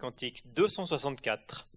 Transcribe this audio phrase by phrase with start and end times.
[0.00, 1.68] Cantique 264.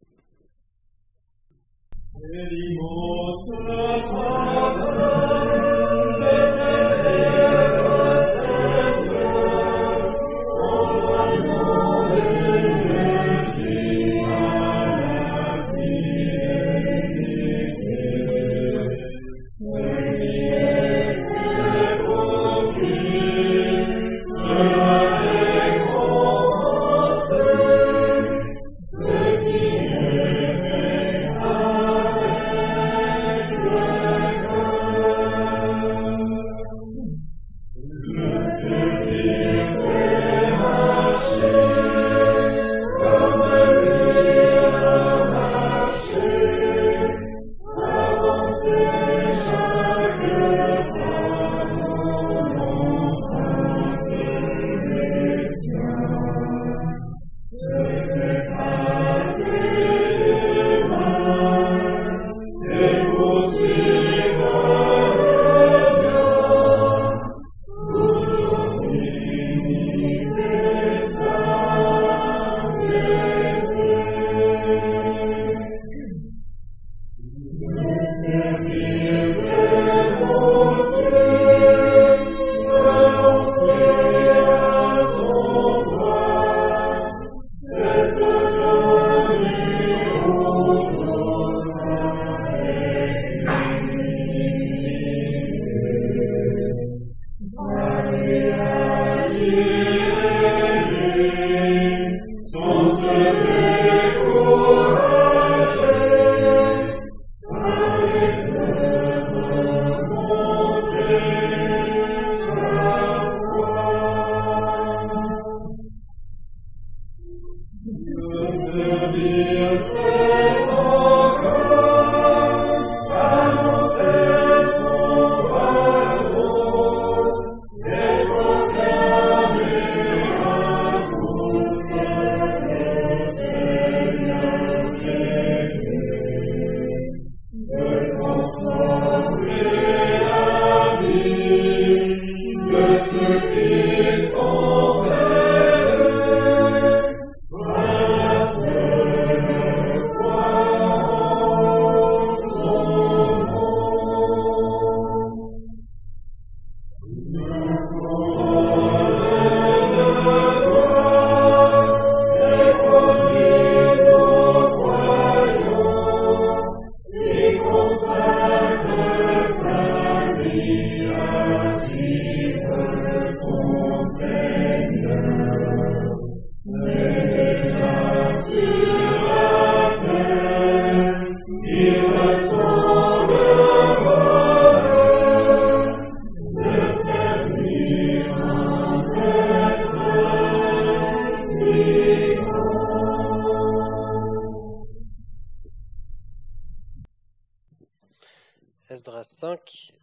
[199.23, 199.93] 5,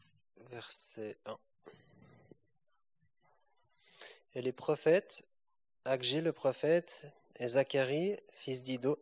[0.51, 1.39] verset 1.
[4.35, 5.27] Et les prophètes,
[5.85, 7.07] Agé le prophète
[7.39, 8.99] et Zacharie, fils d'Ido,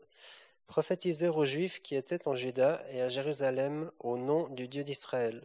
[0.66, 5.42] prophétisèrent aux Juifs qui étaient en Juda et à Jérusalem au nom du Dieu d'Israël.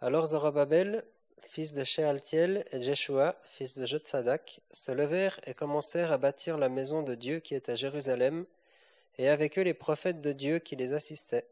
[0.00, 1.04] Alors Zorobabel,
[1.42, 6.68] fils de Shealtiel, et Jeshua, fils de Jotsadak, se levèrent et commencèrent à bâtir la
[6.68, 8.46] maison de Dieu qui est à Jérusalem,
[9.18, 11.46] et avec eux les prophètes de Dieu qui les assistaient.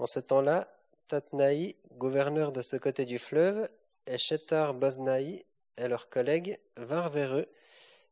[0.00, 0.66] En ce temps-là,
[1.08, 3.68] Tatnaï, gouverneur de ce côté du fleuve,
[4.06, 5.44] et Shetar Boznaï
[5.76, 7.46] et leurs collègues vinrent vers eux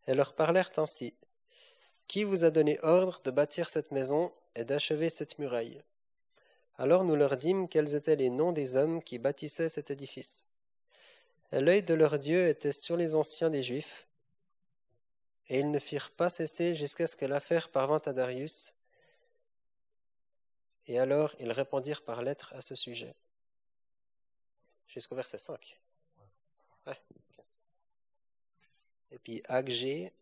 [0.07, 1.15] et leur parlèrent ainsi.
[2.07, 5.83] Qui vous a donné ordre de bâtir cette maison et d'achever cette muraille?
[6.77, 10.47] Alors nous leur dîmes quels étaient les noms des hommes qui bâtissaient cet édifice.
[11.53, 14.07] Et l'œil de leur Dieu était sur les anciens des Juifs,
[15.49, 18.75] et ils ne firent pas cesser jusqu'à ce que l'affaire parvint à Darius,
[20.89, 23.15] et alors ils répondirent par lettre à ce sujet.
[24.89, 25.79] Jusqu'au verset 5.
[29.11, 30.13] Et puis Agé.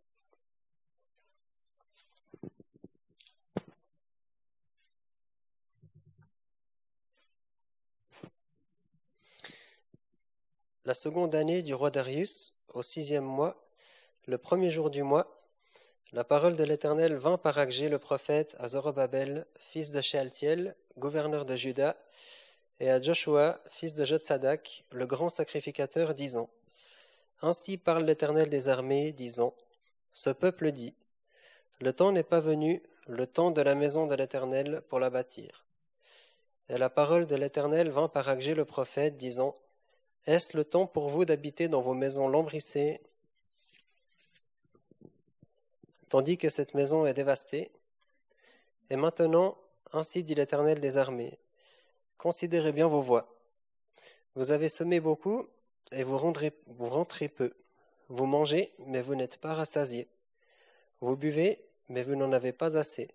[10.85, 13.69] La seconde année du roi Darius, au sixième mois,
[14.27, 15.36] le premier jour du mois,
[16.17, 21.45] la parole de l'Éternel vint par Agé le prophète à Zorobabel, fils de Shealtiel, gouverneur
[21.45, 21.95] de Juda,
[22.81, 26.49] et à Joshua, fils de Jotsadak, le grand sacrificateur, disant
[27.43, 29.53] Ainsi parle l'Éternel des armées, disant
[30.15, 30.95] Ce peuple dit
[31.83, 35.67] Le temps n'est pas venu, le temps de la maison de l'Éternel pour la bâtir.
[36.71, 39.55] Et la parole de l'Éternel vint par Agé le prophète, disant
[40.25, 43.03] Est-ce le temps pour vous d'habiter dans vos maisons lambrissées,
[46.09, 47.71] tandis que cette maison est dévastée
[48.91, 49.57] Et maintenant,
[49.93, 51.39] ainsi dit l'Éternel des armées
[52.19, 53.29] Considérez bien vos voies.
[54.35, 55.47] Vous avez semé beaucoup,
[55.93, 57.53] et vous, rentrez peu.
[58.09, 60.09] Vous mangez, mais vous n'êtes pas rassasiés.
[61.01, 63.11] Vous buvez, mais vous n'en avez pas assez.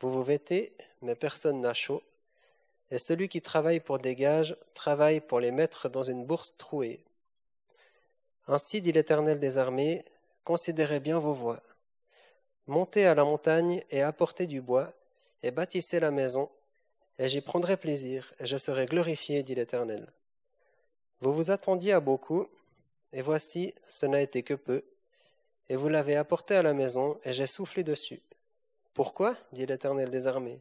[0.00, 2.02] Vous vous vêtez, mais personne n'a chaud.
[2.90, 7.04] Et celui qui travaille pour des gages travaille pour les mettre dans une bourse trouée.
[8.46, 10.04] Ainsi dit l'Éternel des armées,
[10.44, 11.62] considérez bien vos voies.
[12.68, 14.92] Montez à la montagne et apportez du bois,
[15.42, 16.50] et bâtissez la maison,
[17.18, 20.12] et j'y prendrai plaisir, et je serai glorifié, dit l'Éternel.
[21.22, 22.46] Vous vous attendiez à beaucoup,
[23.14, 24.84] et voici, ce n'a été que peu,
[25.70, 28.20] et vous l'avez apporté à la maison, et j'ai soufflé dessus.
[28.92, 30.60] Pourquoi dit l'Éternel des armées?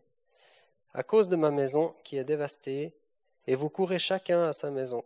[0.94, 2.94] À cause de ma maison qui est dévastée,
[3.48, 5.04] et vous courez chacun à sa maison.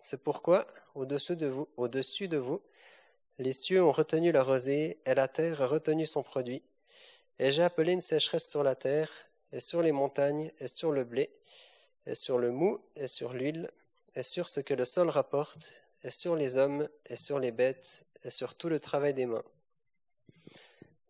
[0.00, 0.66] C'est pourquoi,
[0.96, 2.60] au-dessus de vous, au-dessus de vous,
[3.40, 6.62] les cieux ont retenu la rosée, et la terre a retenu son produit.
[7.38, 9.10] Et j'ai appelé une sécheresse sur la terre,
[9.50, 11.30] et sur les montagnes, et sur le blé,
[12.06, 13.70] et sur le mou, et sur l'huile,
[14.14, 18.04] et sur ce que le sol rapporte, et sur les hommes, et sur les bêtes,
[18.24, 19.44] et sur tout le travail des mains.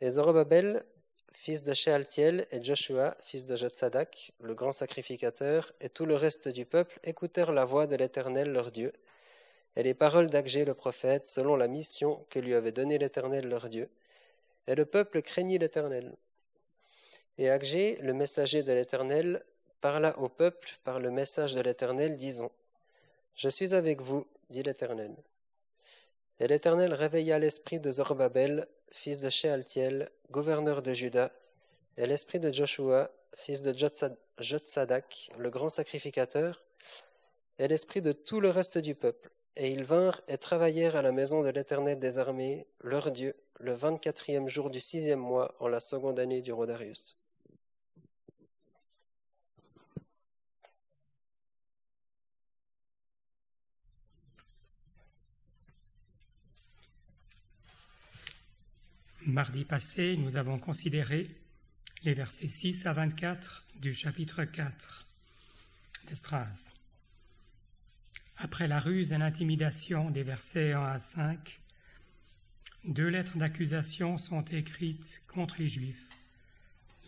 [0.00, 0.84] Et Zorobabel,
[1.32, 6.48] fils de Shealtiel, et Joshua, fils de Jotsadak, le grand sacrificateur, et tout le reste
[6.48, 8.92] du peuple écoutèrent la voix de l'Éternel leur Dieu,
[9.76, 13.68] et les paroles d'Agé le prophète, selon la mission que lui avait donnée l'Éternel leur
[13.68, 13.88] Dieu.
[14.66, 16.16] Et le peuple craignit l'Éternel.
[17.38, 19.44] Et Agé, le messager de l'Éternel,
[19.80, 22.52] parla au peuple par le message de l'Éternel, disant
[23.34, 25.14] Je suis avec vous, dit l'Éternel.
[26.38, 31.32] Et l'Éternel réveilla l'esprit de Zorobabel, fils de Shealtiel, gouverneur de Juda,
[31.96, 33.74] et l'esprit de Joshua, fils de
[34.38, 36.62] Jotsadak, le grand sacrificateur,
[37.58, 39.30] et l'esprit de tout le reste du peuple.
[39.56, 43.72] Et ils vinrent et travaillèrent à la maison de l'Éternel des armées, leur Dieu, le
[43.72, 47.16] vingt-quatrième jour du sixième mois, en la seconde année du roi Darius.
[59.26, 61.28] Mardi passé, nous avons considéré
[62.02, 65.06] les versets 6 à 24 du chapitre 4
[66.08, 66.72] d'Estras.
[68.42, 71.60] Après la ruse et l'intimidation des versets 1 à 5,
[72.84, 76.08] deux lettres d'accusation sont écrites contre les Juifs.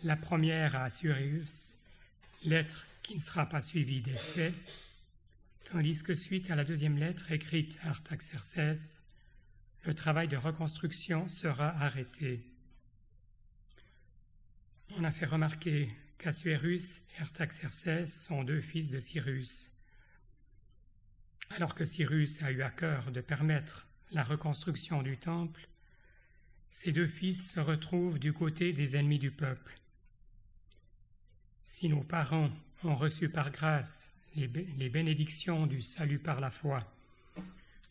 [0.03, 1.79] La première à Assuérus,
[2.43, 4.53] lettre qui ne sera pas suivie des faits,
[5.65, 9.03] tandis que suite à la deuxième lettre écrite à Artaxerxès,
[9.85, 12.41] le travail de reconstruction sera arrêté.
[14.97, 15.89] On a fait remarquer
[16.19, 19.73] qu'Assuérus et Artaxerxès sont deux fils de Cyrus.
[21.49, 25.67] Alors que Cyrus a eu à cœur de permettre la reconstruction du temple,
[26.69, 29.79] ces deux fils se retrouvent du côté des ennemis du peuple.
[31.63, 32.49] Si nos parents
[32.83, 36.91] ont reçu par grâce les, bénédictions du salut par la foi,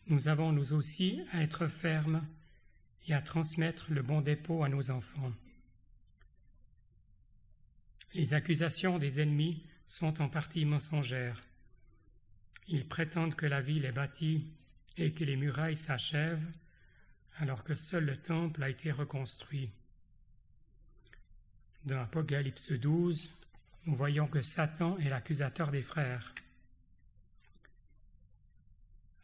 [0.07, 2.27] nous avons nous aussi à être fermes
[3.07, 5.31] et à transmettre le bon dépôt à nos enfants.
[8.13, 11.41] Les accusations des ennemis sont en partie mensongères.
[12.67, 14.45] Ils prétendent que la ville est bâtie
[14.97, 16.51] et que les murailles s'achèvent,
[17.37, 19.71] alors que seul le temple a été reconstruit.
[21.85, 23.29] Dans Apocalypse 12,
[23.85, 26.33] nous voyons que Satan est l'accusateur des frères.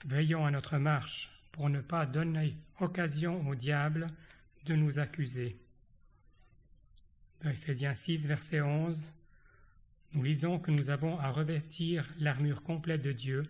[0.06, 4.08] Veillons à notre marche pour ne pas donner occasion au diable
[4.66, 5.58] de nous accuser.
[7.42, 9.08] Dans Ephésiens 6, verset 11,
[10.14, 13.44] nous lisons que nous avons à revêtir l'armure complète de Dieu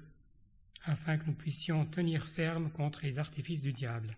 [0.84, 4.18] afin que nous puissions tenir ferme contre les artifices du diable.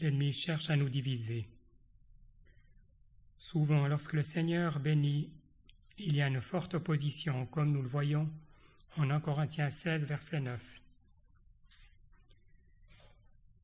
[0.00, 1.48] L'ennemi cherche à nous diviser.
[3.38, 5.30] Souvent, lorsque le Seigneur bénit,
[5.98, 8.30] il y a une forte opposition, comme nous le voyons
[8.96, 10.80] en 1 Corinthiens 16, verset 9.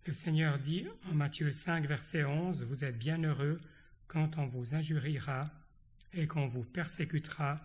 [0.06, 3.60] Le Seigneur dit en Matthieu 5, verset 11, Vous êtes bien heureux
[4.08, 5.50] quand on vous injuriera
[6.14, 7.60] et qu'on vous persécutera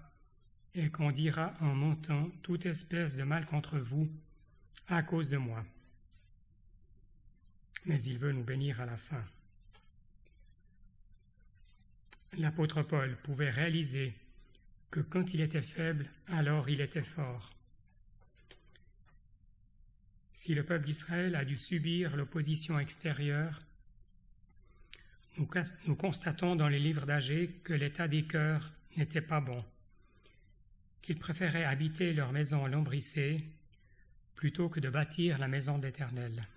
[0.74, 4.10] et qu'on dira en montant toute espèce de mal contre vous
[4.88, 5.66] à cause de moi.
[7.86, 9.24] Mais il veut nous bénir à la fin.
[12.38, 14.14] L'apôtre Paul pouvait réaliser
[14.92, 17.52] que quand il était faible, alors il était fort.
[20.34, 23.60] Si le peuple d'Israël a dû subir l'opposition extérieure,
[25.38, 29.64] nous, constatons dans les livres d'Agé que l'état des cœurs n'était pas bon,
[31.02, 33.44] qu'ils préféraient habiter leur maison lombrissée
[34.36, 36.48] plutôt que de bâtir la maison de l'Éternel.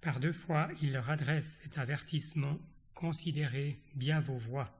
[0.00, 2.58] Par deux fois, il leur adresse cet avertissement
[2.94, 4.70] Considérez bien vos voies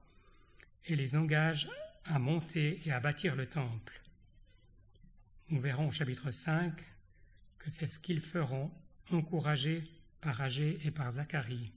[0.85, 1.67] et les engage
[2.05, 4.01] à monter et à bâtir le temple.
[5.49, 6.73] Nous verrons au chapitre 5
[7.59, 8.71] que c'est ce qu'ils feront,
[9.11, 9.83] encouragés
[10.21, 11.73] par Agé et par Zacharie.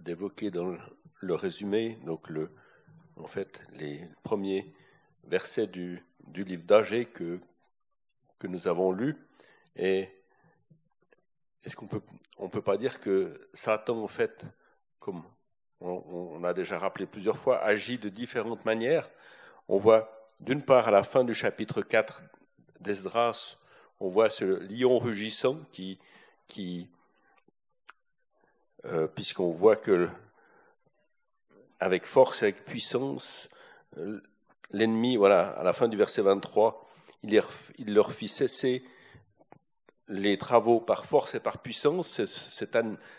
[0.00, 0.76] D'évoquer dans
[1.20, 2.50] le résumé, donc le,
[3.16, 4.72] en fait, les premiers
[5.24, 7.40] versets du, du livre d'Agé que,
[8.38, 9.16] que nous avons lu.
[9.76, 10.08] Et
[11.64, 12.02] est-ce qu'on peut,
[12.38, 14.44] on peut pas dire que Satan, en fait,
[14.98, 15.22] comme
[15.80, 19.08] on, on, a déjà rappelé plusieurs fois, agit de différentes manières.
[19.68, 22.22] On voit d'une part à la fin du chapitre 4
[22.80, 23.56] d'Esdras,
[24.00, 25.98] on voit ce lion rugissant qui,
[26.46, 26.88] qui
[28.84, 30.08] euh, puisqu'on voit que
[31.80, 33.48] avec force, avec puissance,
[33.96, 34.20] euh,
[34.70, 36.86] l'ennemi, voilà, à la fin du verset 23,
[37.22, 37.40] il,
[37.78, 38.84] il leur fit cesser
[40.08, 42.20] les travaux par force et par puissance.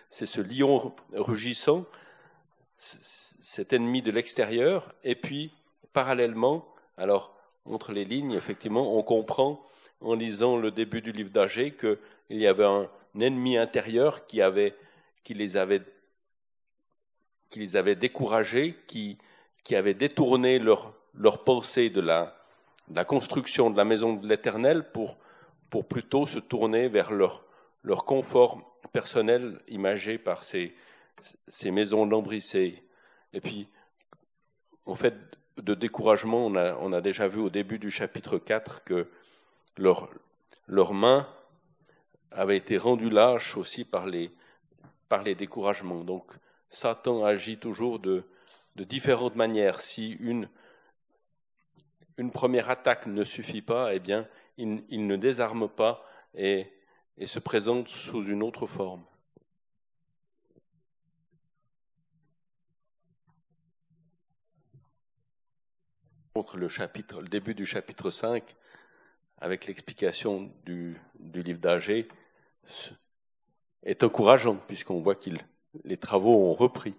[0.09, 1.85] C'est ce lion rugissant,
[2.77, 4.93] cet ennemi de l'extérieur.
[5.03, 5.53] Et puis,
[5.93, 6.65] parallèlement,
[6.97, 7.35] alors,
[7.65, 9.63] entre les lignes, effectivement, on comprend,
[10.01, 11.97] en lisant le début du livre d'Agé, qu'il
[12.29, 12.89] y avait un
[13.19, 14.75] ennemi intérieur qui, avait,
[15.29, 15.83] qui les avait
[17.51, 19.19] qui les avait découragés, qui,
[19.63, 22.35] qui avaient détourné leur, leur pensée de la,
[23.05, 25.19] construction de la maison de l'Éternel pour,
[25.69, 27.43] pour plutôt se tourner vers leur,
[27.83, 30.75] leur confort personnel imagé par ces,
[31.47, 32.81] ces maisons lambrissées.
[33.33, 33.67] Et puis,
[34.87, 35.13] en fait,
[35.57, 39.07] de découragement, on a, on a déjà vu au début du chapitre 4 que
[39.77, 40.09] leurs
[40.65, 41.27] leur mains
[42.31, 44.31] avaient été rendues lâches aussi par les,
[45.09, 46.03] par les découragements.
[46.03, 46.31] Donc,
[46.69, 48.23] Satan agit toujours de,
[48.75, 49.81] différentes manières.
[49.81, 50.47] Si une,
[52.31, 56.71] première attaque ne suffit pas, eh bien, il, ne désarme pas et,
[57.25, 59.03] se présente sous une autre forme.
[66.53, 66.67] Le
[67.21, 68.55] le début du chapitre 5,
[69.39, 72.07] avec l'explication du, du livre d'Agé,
[73.83, 75.39] est encourageant, puisqu'on voit qu'il
[75.83, 76.95] les travaux ont repris.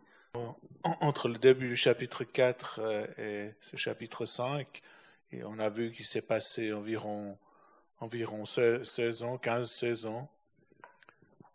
[0.83, 4.81] Entre le début du chapitre 4 euh, et ce chapitre 5,
[5.33, 7.37] et on a vu qu'il s'est passé environ,
[7.99, 10.31] environ 16 ans, 15-16 ans.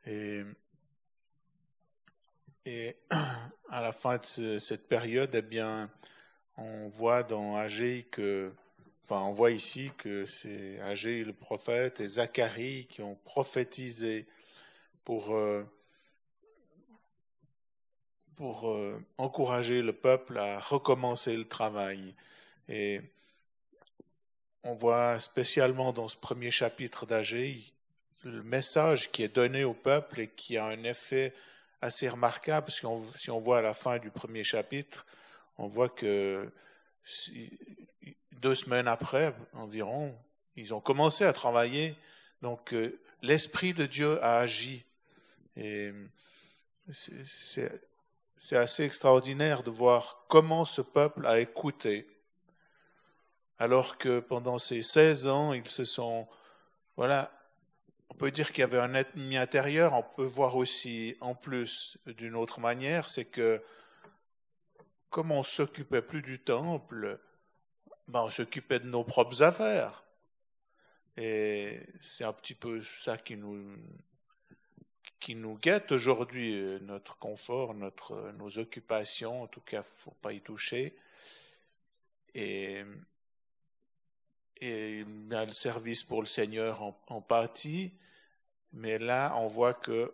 [0.05, 0.43] Et,
[2.65, 2.95] et
[3.69, 5.89] à la fin de cette période, eh bien,
[6.57, 8.53] on voit dans Agé que,
[9.03, 14.27] enfin, on voit ici que c'est Agé le prophète et Zacharie qui ont prophétisé
[15.05, 15.63] pour euh,
[18.35, 22.13] pour euh, encourager le peuple à recommencer le travail.
[22.67, 22.99] Et
[24.63, 27.63] on voit spécialement dans ce premier chapitre d'Agé
[28.25, 31.33] le message qui est donné au peuple et qui a un effet
[31.81, 35.05] assez remarquable, parce que si on voit à la fin du premier chapitre,
[35.59, 36.51] on voit que
[38.31, 40.17] deux semaines après environ,
[40.55, 41.95] ils ont commencé à travailler,
[42.41, 44.83] donc euh, l'Esprit de Dieu a agi.
[45.55, 45.91] Et
[46.91, 52.07] c'est assez extraordinaire de voir comment ce peuple a écouté,
[53.57, 56.27] alors que pendant ces 16 ans, ils se sont,
[56.97, 57.31] voilà,
[58.09, 61.97] on peut dire qu'il y avait un ennemi intérieur, on peut voir aussi en plus
[62.05, 63.63] d'une autre manière, c'est que
[65.09, 67.19] comme on s'occupait plus du temple,
[68.07, 70.03] ben on s'occupait de nos propres affaires.
[71.17, 73.77] Et c'est un petit peu ça qui nous,
[75.25, 80.13] qui nous guette aujourd'hui, euh, notre confort, notre, euh, nos occupations, en tout cas, faut
[80.21, 80.95] pas y toucher.
[82.35, 82.83] Et,
[84.61, 87.91] et le service pour le Seigneur en, partie,
[88.71, 90.13] mais là, on voit que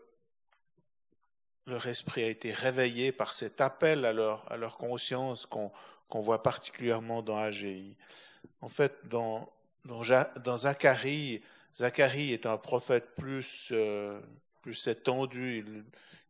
[1.67, 6.41] leur esprit a été réveillé par cet appel à leur, à leur conscience qu'on voit
[6.41, 7.97] particulièrement dans AGI.
[8.61, 9.51] En fait, dans,
[9.83, 10.03] dans,
[10.37, 11.43] dans Zacharie,
[11.75, 14.21] Zacharie est un prophète plus, euh,
[14.61, 15.59] plus étendu.
[15.59, 15.83] Il,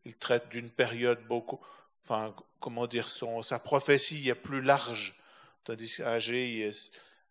[0.06, 1.60] il traite d'une période beaucoup,
[2.04, 5.16] enfin, comment dire, son, sa prophétie est plus large,
[5.64, 6.72] tandis qu'Agé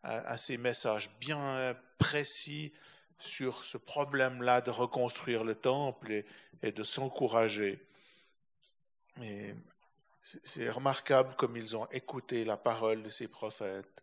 [0.03, 2.73] a, a ses messages bien précis
[3.19, 6.27] sur ce problème-là de reconstruire le temple et,
[6.63, 7.85] et de s'encourager.
[9.21, 9.55] Et
[10.23, 14.03] c'est c'est remarquable comme ils ont écouté la parole de ces prophètes.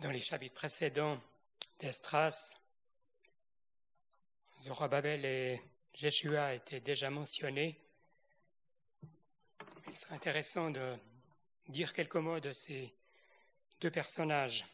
[0.00, 1.20] Dans les chapitres précédents
[1.78, 2.56] d'Estras,
[4.60, 5.62] Zorobabel et
[5.94, 7.80] Jeshua étaient déjà mentionnés.
[9.86, 10.96] Il serait intéressant de
[11.68, 12.92] dire quelques mots de ces
[13.80, 14.66] deux personnages.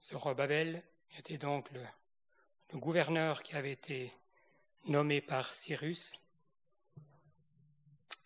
[0.00, 0.82] Zorobabel
[1.18, 1.84] était donc le,
[2.72, 4.12] gouverneur qui avait été
[4.86, 6.18] nommé par Cyrus,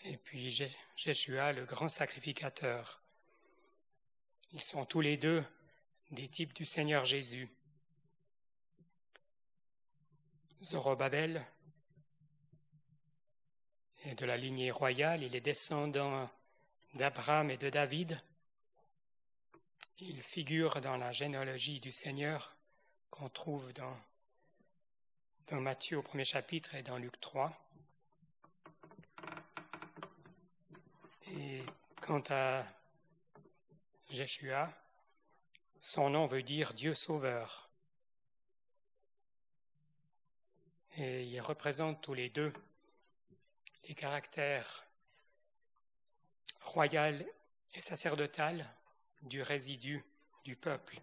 [0.05, 0.65] et puis Je-
[0.97, 3.03] Jeshua, le grand sacrificateur.
[4.53, 5.45] Ils sont tous les deux
[6.11, 7.49] des types du Seigneur Jésus.
[10.63, 11.45] Zorobabel
[14.05, 16.31] est de la lignée royale, il est descendant
[16.95, 18.19] d'Abraham et de David.
[19.99, 22.57] Il figure dans la généalogie du Seigneur
[23.11, 23.97] qu'on trouve dans,
[25.49, 27.53] dans Matthieu au premier chapitre et dans Luc 3.
[31.33, 31.63] Et
[32.01, 32.65] quant à
[34.11, 34.73] Jeshua,
[35.81, 37.69] son nom veut dire Dieu sauveur.
[40.97, 42.53] Et ils représentent tous les deux
[43.85, 44.87] les caractères
[46.61, 47.25] royal
[47.75, 48.69] et sacerdotal
[49.23, 50.05] du résidu
[50.45, 51.01] du peuple.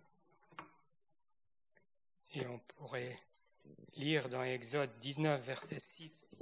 [2.34, 3.20] Et on pourrait
[3.96, 6.38] lire dans Exode 19, verset 6.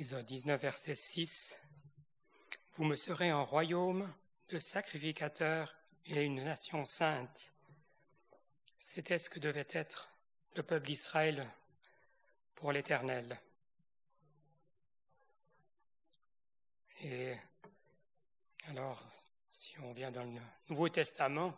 [0.00, 1.54] Exode 19, verset 6.
[2.72, 4.10] Vous me serez un royaume
[4.48, 7.52] de sacrificateurs et une nation sainte.
[8.78, 10.08] C'était ce que devait être
[10.56, 11.46] le peuple d'Israël
[12.54, 13.38] pour l'Éternel.
[17.02, 17.34] Et
[18.68, 19.06] alors,
[19.50, 21.54] si on vient dans le Nouveau Testament,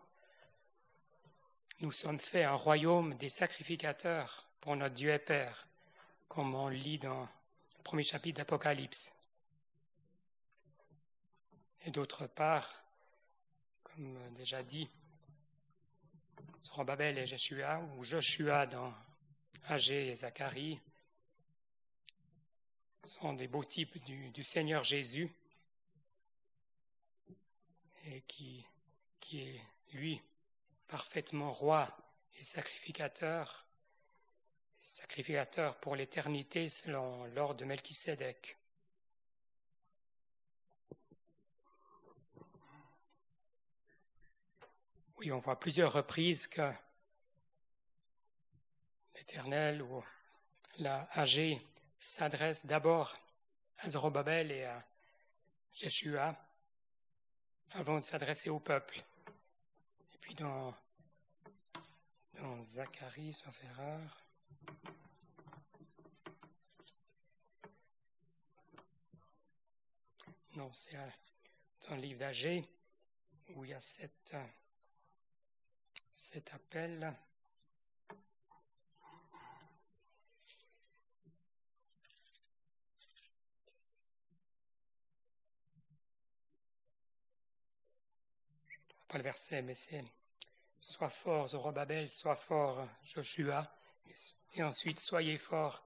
[1.78, 5.68] nous sommes faits un royaume des sacrificateurs pour notre Dieu et Père,
[6.26, 7.28] comme on lit dans
[7.82, 9.12] premier chapitre d'Apocalypse.
[11.84, 12.82] Et d'autre part,
[13.82, 14.88] comme déjà dit,
[16.64, 18.94] Zorobabel et Jeshua, ou Joshua dans
[19.66, 20.80] Agé et Zacharie,
[23.04, 25.28] sont des beaux types du, Seigneur Jésus,
[28.06, 28.64] et qui
[29.32, 29.60] est,
[29.92, 30.20] lui,
[30.86, 31.96] parfaitement roi
[32.38, 33.66] et sacrificateur,
[34.82, 38.56] sacrificateur pour l'éternité selon l'ordre de Melchisédek.
[45.18, 46.68] Oui, on voit plusieurs reprises que
[49.14, 50.04] l'Éternel ou
[50.78, 51.60] la AG
[52.00, 53.16] s'adresse d'abord
[53.78, 54.84] à Zorobabel et à
[55.74, 56.32] Jeshua
[57.70, 58.98] avant de s'adresser au peuple.
[60.12, 60.74] Et puis dans,
[62.62, 64.21] Zacharie, sauf erreur,
[70.55, 71.09] non, c'est euh,
[71.88, 72.62] dans le livre d'Agé
[73.51, 74.46] où il y a euh,
[76.12, 77.12] cet appel.
[88.68, 90.05] Je ne trouve pas le verset, mais c'est
[90.81, 93.62] Sois fort, Zorobabel, sois fort, Joshua,
[94.54, 95.84] et ensuite soyez fort,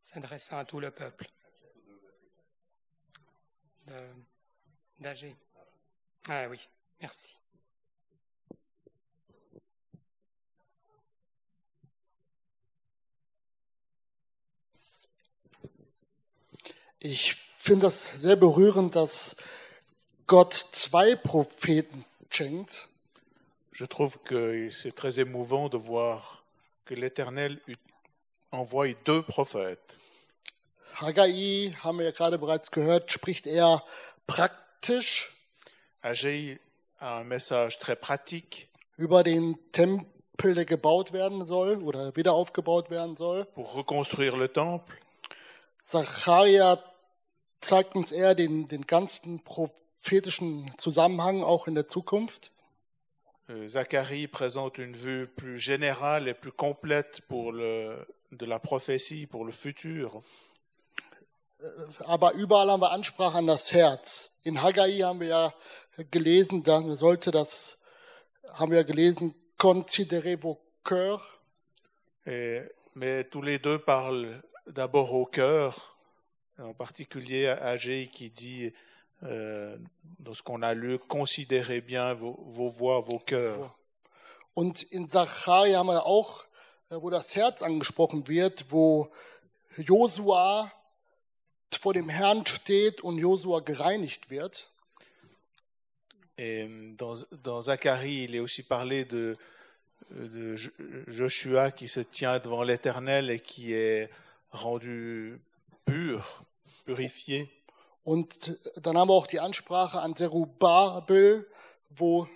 [0.00, 1.26] s'adressant à tout le peuple.
[4.98, 5.34] D'Agé.
[6.28, 6.60] Ah oui,
[7.00, 7.38] merci.
[17.00, 19.36] Ich finde das sehr berührend, dass
[20.26, 22.88] Gott zwei Propheten schenkt.
[23.72, 26.42] Je trouve que c'est très émouvant de voir
[26.88, 27.60] que l'Éternel
[28.50, 29.98] envoie deux prophètes.
[30.94, 33.84] Haggai, haben wir ja gerade bereits gehört, spricht eher
[34.26, 35.30] praktisch
[36.00, 36.58] Agé
[36.98, 42.88] a un message très pratique über den Tempel, der gebaut werden soll oder wieder aufgebaut
[42.90, 43.44] werden soll.
[43.54, 44.96] pour reconstruire le temple.
[45.78, 46.82] Zacharia
[47.60, 52.50] zeigt uns eher den, den ganzen prophetischen Zusammenhang auch in der Zukunft.
[53.50, 59.26] Euh, Zacharie présente une vue plus générale et plus complète pour le, de la prophétie
[59.26, 60.22] pour le futur.
[61.60, 61.66] äh,
[62.04, 64.30] aber überall haben wir Ansprache an das Herz.
[64.44, 65.52] In Haggai haben wir ja
[66.10, 67.78] gelesen, da sollte das,
[68.50, 71.22] haben wir gelesen, considérez vos cœurs.
[72.26, 75.96] Et- mais tous les deux parlent d'abord au cœur,
[76.58, 78.72] en particulier Agé qui dit,
[79.22, 79.76] euh,
[80.18, 83.74] dans ce qu'on a lu, considérez bien vos, vos voix, vos cœurs.
[84.54, 86.44] Und in Zacharia haben wir auch,
[86.90, 89.10] äh, wo das Herz angesprochen wird, wo
[89.76, 90.72] Josua
[91.78, 94.70] vor dem Herrn steht und Josua gereinigt wird.
[96.36, 99.36] Et dans, dans Zacharie, il est aussi parlé de,
[100.10, 100.70] de Jo-
[101.08, 104.08] Joshua qui se tient devant l'Éternel et qui est
[104.50, 105.40] rendu
[105.84, 106.42] pur,
[106.86, 107.50] purifié.
[108.08, 111.46] Und dann haben wir auch die Ansprache an Zerubabel,
[111.90, 112.26] wo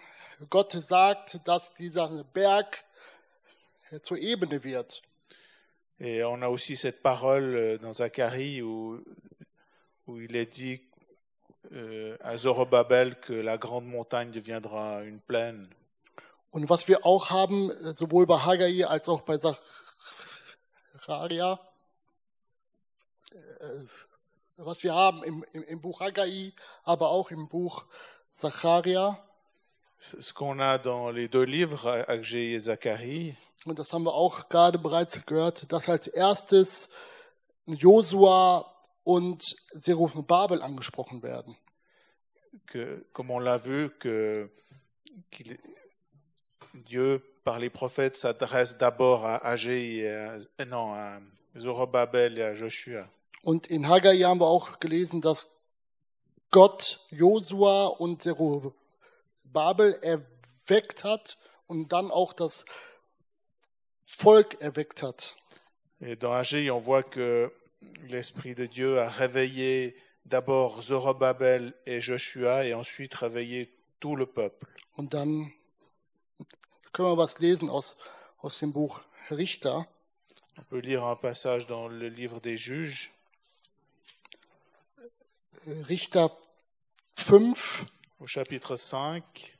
[0.51, 2.85] Gott sagt, dass dieser Berg
[4.03, 5.01] zur Ebene wird.
[5.99, 9.03] Et on a aussi cette parole euh, dans Zacharie où,
[10.07, 10.83] où il est dit
[11.73, 15.71] euh, à Zorobabel que la grande montagne deviendra une plaine.
[16.51, 19.39] Und was wir auch haben, sowohl bei Haggai als auch bei
[20.99, 21.59] Zacharia,
[23.33, 23.87] äh,
[24.65, 26.53] was wir haben im, im, im Buch Haggai,
[26.85, 27.85] aber auch im Buch
[28.31, 29.19] Zacharia,
[30.01, 34.49] Ce qu'on a dans les deux livres, Agé et Zacharie, und das haben wir auch
[34.49, 36.91] gerade bereits gehört, dass als erstes
[37.67, 38.67] Josua
[39.05, 39.43] und
[39.79, 41.57] Zerubabel angesprochen werden.
[42.67, 44.49] que, comme on l'a vu, que
[45.31, 45.59] qu'il-
[46.75, 51.21] Dieu, par les prophètes, s'adresse d'abord à Agé et à, non, à
[51.57, 53.09] Zorobabel et à Joshua.
[53.43, 55.53] Und in Haggai haben wir auch gelesen, dass
[56.51, 62.65] Gott Josua und Zerubabel erweckt hat und dann auch das
[64.07, 65.35] Volk erweckt hat.
[66.01, 67.51] Et dans Agé, on voit que
[68.09, 74.67] l'Esprit de Dieu a réveillé d'abord Zorobabel et Joshua et ensuite réveillé tout le peuple.
[74.95, 75.53] Und dann
[76.93, 77.97] können wir was lesen aus,
[78.39, 79.01] aus dem Buch
[79.31, 79.87] Richter.
[80.59, 83.11] On peut lire un passage dans le livre des juges,
[85.67, 86.27] Richter
[87.17, 87.57] 5,
[88.19, 89.57] au chapitre 5,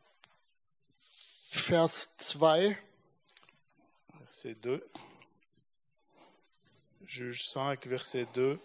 [1.69, 2.77] Vers 2.
[4.19, 4.85] verset 2.
[7.05, 8.59] Juge 5, verset 2.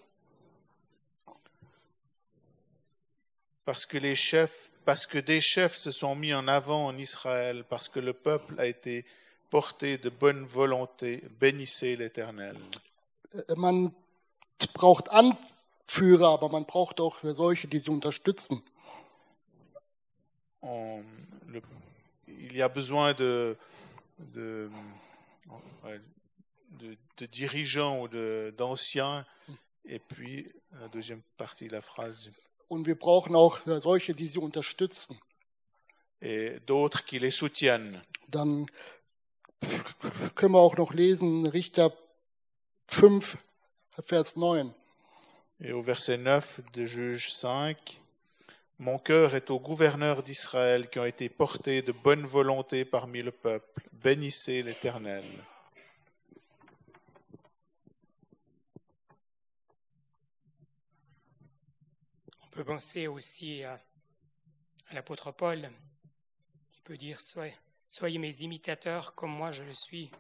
[3.66, 7.66] Parce que les chefs, parce que des chefs se sont mis en avant en Israël,
[7.70, 9.06] parce que le peuple a été
[9.52, 12.58] porté de bonne volonté, bénissez l'Éternel.
[13.34, 13.94] Äh, Man
[14.74, 15.10] braucht
[15.92, 18.62] Anführer, aber man braucht auch solche, die sie unterstützen.
[20.62, 21.62] Le-
[22.28, 23.56] il y a besoin de,
[24.18, 24.70] de,
[26.80, 29.26] de- de dirigeants ou de- d'anciens.
[29.86, 32.32] Et puis, la deuxième partie de la phrase,
[32.70, 35.18] Und wir brauchen auch solche, die sie unterstützen.
[36.20, 38.02] et d'autres qui les soutiennent.
[38.28, 38.66] Dann
[40.36, 41.94] können wir auch noch lesen, Richter
[42.88, 43.38] 5,
[44.04, 44.74] Vers 9.
[45.60, 48.00] Et au verset 9 de Juge 5,
[48.78, 53.32] Mon cœur est aux gouverneurs d'Israël qui ont été portés de bonne volonté parmi le
[53.32, 53.90] peuple.
[53.92, 55.26] Bénissez l'Éternel.
[62.44, 63.82] On peut penser aussi à,
[64.92, 65.72] l'apôtre Paul,
[66.72, 67.56] qui peut dire soyez,
[67.88, 70.12] soyez mes imitateurs comme moi je le suis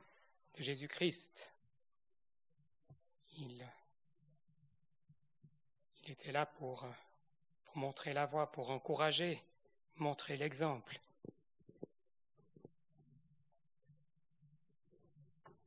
[0.57, 1.51] de Jésus-Christ.
[3.37, 3.63] Il,
[6.07, 6.87] il était là pour,
[7.65, 9.43] pour montrer la voie, pour encourager,
[9.97, 11.01] montrer l'exemple.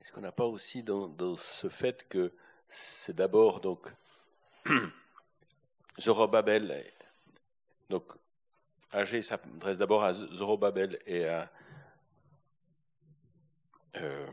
[0.00, 2.32] Est-ce qu'on n'a pas aussi dans, dans ce fait que
[2.68, 3.92] c'est d'abord donc
[6.00, 6.90] Zorobabel,
[7.90, 8.10] donc
[8.92, 11.52] Agé s'adresse d'abord à Zorobabel et à,
[13.96, 14.26] euh,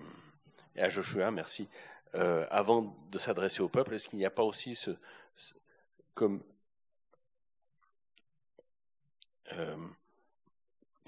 [0.73, 1.67] et à Joshua, merci,
[2.15, 3.93] euh, avant de s'adresser au peuple.
[3.93, 4.95] Est-ce qu'il n'y a pas aussi ce-
[6.17, 6.41] comme
[9.53, 9.77] euh,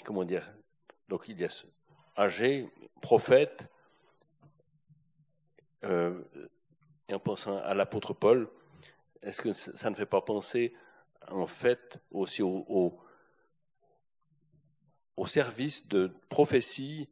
[0.06, 0.48] comment dire
[1.08, 1.50] donc il y a
[2.15, 2.69] Agé,
[3.02, 3.67] prophète,
[5.86, 6.22] euh,
[7.08, 8.50] et en pensant à l'apôtre Paul,
[9.24, 10.76] est-ce que ça ne fait pas penser
[11.30, 13.00] en fait aussi au,
[15.15, 17.10] au, service de prophétie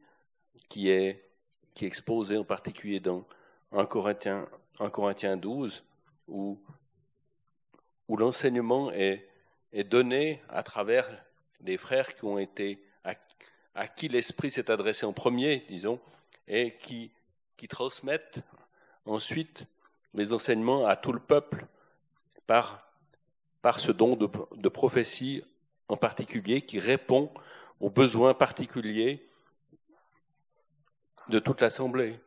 [0.68, 1.28] qui est,
[1.74, 3.26] qui exposé en particulier dans
[3.72, 4.44] 1 Corinthiens,
[4.78, 5.82] 1 Corinthiens 12,
[6.28, 6.60] où,
[8.08, 9.24] où l'enseignement est,
[9.84, 11.06] donné à travers
[11.60, 12.82] des frères qui ont été,
[13.74, 16.00] à, qui l'Esprit s'est adressé en premier, disons,
[16.46, 17.12] et qui,
[17.68, 18.40] transmettent
[19.04, 19.66] ensuite
[20.14, 21.66] les enseignements à tout le peuple
[22.46, 22.84] par,
[23.76, 25.44] ce don de prophétie
[25.88, 27.30] en particulier qui répond
[27.80, 29.28] aux besoins particuliers
[31.28, 32.18] de toute l'Assemblée.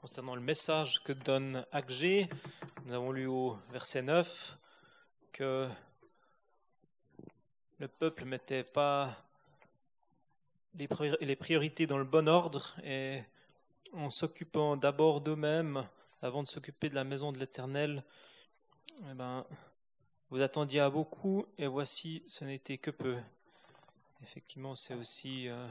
[0.00, 2.28] Concernant le message que donne Agé,
[2.86, 4.56] nous avons lu au verset 9
[5.32, 5.68] que
[7.78, 9.16] le peuple ne mettait pas
[10.74, 13.22] les priorités dans le bon ordre et
[13.92, 15.84] en s'occupant d'abord d'eux-mêmes
[16.22, 18.04] avant de s'occuper de la maison de l'Éternel,
[19.10, 19.44] eh ben,
[20.30, 23.16] vous attendiez à beaucoup et voici, ce n'était que peu.
[24.22, 25.66] Effectivement, c'est aussi euh,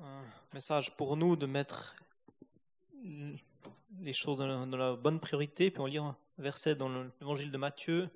[0.00, 1.94] un message pour nous de mettre
[4.00, 5.70] les choses dans la, bonne priorité.
[5.70, 6.88] Puis on lit un verset dans
[7.20, 8.08] l'évangile de Matthieu,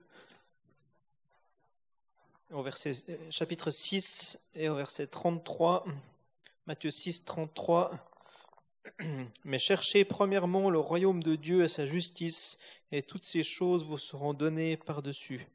[2.53, 2.93] au verset,
[3.31, 5.87] chapitre 6 et au verset 33.
[6.67, 7.93] Matthieu 6, 33.
[9.45, 12.59] Mais cherchez premièrement le royaume de Dieu et sa justice,
[12.91, 15.47] et toutes ces choses vous seront données par-dessus.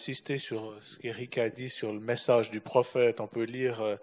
[0.00, 3.96] Insister sur ce qu'Éric a dit sur le message du prophète, on peut lire euh,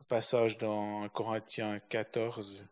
[0.00, 2.64] un passage dans Corinthiens 14.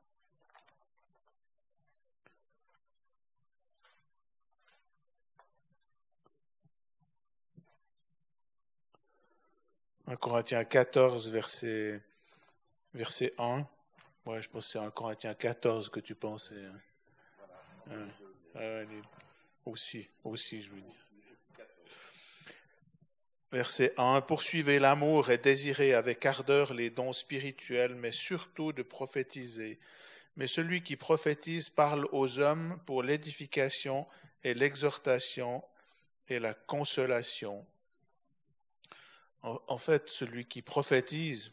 [10.06, 12.00] 1 Corinthiens 14, verset,
[12.94, 13.66] verset 1.
[14.24, 16.64] Ouais, je pense que c'est 1 Corinthiens 14 que tu pensais.
[17.90, 18.06] Hein.
[19.66, 21.11] aussi, aussi, je veux dire.
[23.52, 24.22] Verset 1.
[24.22, 29.78] Poursuivez l'amour et désirez avec ardeur les dons spirituels, mais surtout de prophétiser.
[30.36, 34.06] Mais celui qui prophétise parle aux hommes pour l'édification
[34.42, 35.62] et l'exhortation
[36.28, 37.66] et la consolation
[39.42, 41.52] en, fait, celui qui prophétise,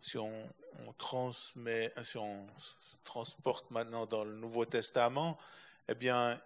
[0.00, 0.50] si on,
[0.96, 2.46] transmet, si on
[3.04, 5.38] transporte maintenant dans le Nouveau Testament,
[5.88, 6.40] eh bien,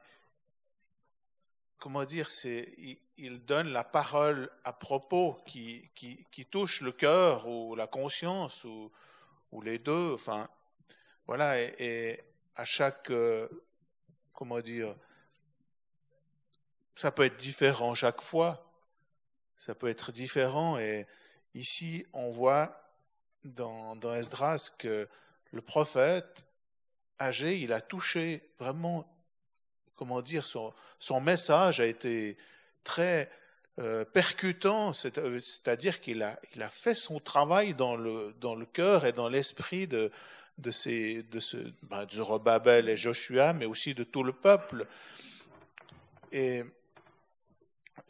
[1.84, 2.74] comment dire, c'est,
[3.18, 5.90] il, donne la parole à propos qui,
[6.50, 8.90] touche le cœur ou la conscience ou,
[9.60, 10.14] les deux.
[10.14, 10.48] Enfin,
[11.26, 12.22] voilà, et,
[12.56, 13.46] à chaque, euh,
[14.32, 14.96] comment dire,
[16.94, 18.66] ça peut être différent chaque fois
[19.58, 20.78] ça peut être différent.
[20.78, 21.06] Et
[21.52, 22.90] ici, on voit
[23.44, 25.06] dans Esdras que
[25.52, 26.46] le prophète
[27.20, 29.06] âgé, il a touché vraiment,
[29.96, 30.72] comment dire, son,
[31.20, 32.36] message a été
[32.82, 33.30] très
[33.78, 36.38] euh, percutant, euh, c'est-à-dire qu'il a,
[36.70, 38.32] fait son travail dans le,
[38.72, 40.10] cœur et dans l'esprit de,
[40.58, 40.70] de,
[41.82, 44.86] ben, et Joshua, mais aussi de tout le peuple.
[46.32, 46.64] Et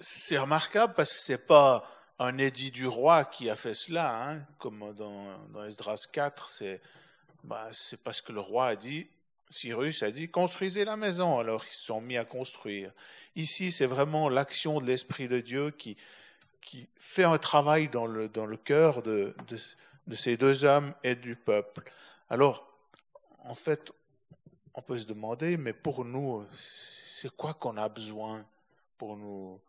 [0.01, 4.47] c'est remarquable parce que c'est pas un édit du roi qui a fait cela, hein,
[4.59, 6.81] comme dans, Esdras 4, c'est
[7.73, 9.07] c'est parce que le roi a dit,
[9.51, 12.93] Cyrus a dit, construisez la maison, alors ils se sont mis à construire.
[13.37, 15.97] Ici, c'est vraiment l'action de l'Esprit de Dieu qui,
[16.61, 19.59] qui fait un travail dans le, dans le cœur de, de,
[20.07, 21.91] de ces deux hommes et du peuple.
[22.31, 22.67] Alors,
[23.45, 23.93] en fait,
[24.75, 26.45] on peut se demander, mais pour nous,
[27.15, 28.45] c'est quoi qu'on a besoin
[28.99, 29.61] pour nous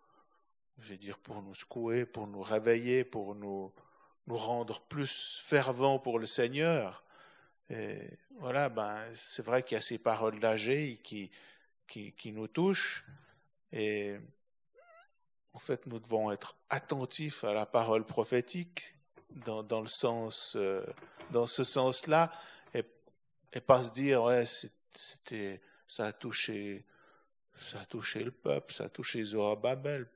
[0.80, 3.72] je veux dire, pour nous secouer, pour nous réveiller, pour nous,
[4.28, 7.04] nous rendre plus fervents pour le Seigneur?
[7.70, 11.32] Et voilà, ben, c'est vrai qu'il y a ces paroles d'âgé qui,
[11.88, 13.06] qui, nous touchent.
[13.72, 14.18] Et
[15.54, 18.96] en fait, nous devons être attentifs à la parole prophétique
[19.32, 20.86] dans, dans le sens, euh,
[21.32, 22.32] dans ce sens-là,
[22.74, 22.84] et,
[23.54, 26.86] et pas se dire, ouais, c'était, ça a touché,
[27.56, 30.08] ça a touché le peuple, ça a touché Zorobabel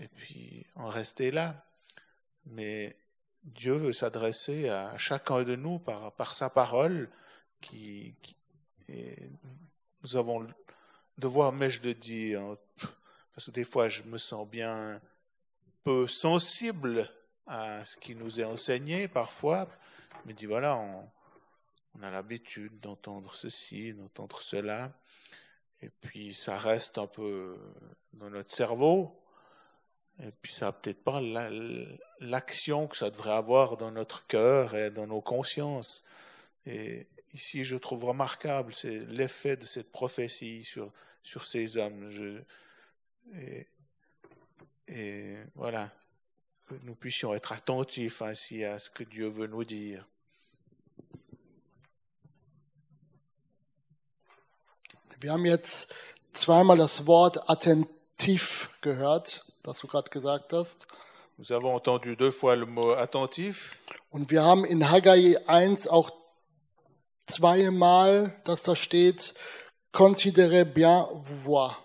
[0.00, 1.64] et puis en rester là.
[2.46, 2.96] Mais
[3.42, 7.10] Dieu veut s'adresser à chacun de nous par, sa parole,
[7.60, 8.14] qui,
[10.02, 10.48] nous avons le
[11.18, 12.56] devoir, mais je le dis, hein,
[13.34, 15.00] parce que des fois je me sens bien
[15.84, 17.10] peu sensible
[17.46, 19.68] à ce qui nous est enseigné parfois,
[20.24, 24.92] mais dis voilà, on a l'habitude d'entendre ceci, d'entendre cela,
[25.82, 27.56] et puis ça reste un peu
[28.12, 29.19] dans notre cerveau,
[30.22, 31.20] et puis ça n'a peut-être pas
[32.20, 36.04] l'action que ça devrait avoir dans notre cœur et dans nos consciences.
[36.66, 38.74] Et ici, je trouve remarquable,
[39.08, 42.10] l'effet de cette prophétie sur, sur ces hommes.
[43.34, 43.66] Et,
[44.88, 45.90] et, voilà,
[46.66, 50.06] que nous puissions être attentifs ainsi à ce que Dieu veut nous dire.
[55.22, 55.92] Wir haben jetzt
[56.34, 60.86] zweimal das Wort attentiv gehört, das du gerade gesagt hast.
[61.38, 63.76] Nous avons entendu deux fois le mot attentif
[64.10, 66.10] Und wir haben in Haggai 1 auch
[67.26, 69.34] zweimal, dass da steht,
[69.92, 71.76] considérez bien vos voix.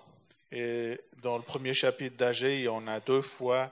[0.52, 3.72] et dans le premier chapitre d'Agé, on a deux fois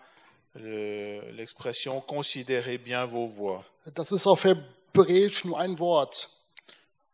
[0.55, 3.63] le- l'expression considérez bien vos voix.
[3.93, 6.29] Das ist auf Hebräisch nur ein Wort.